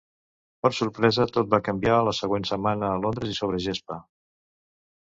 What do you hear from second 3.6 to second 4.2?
gespa.